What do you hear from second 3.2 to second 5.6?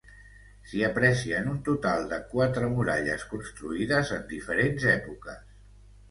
construïdes en diferents èpoques.